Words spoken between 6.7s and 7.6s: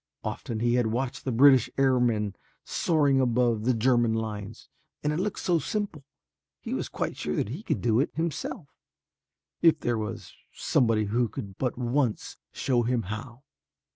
was quite sure that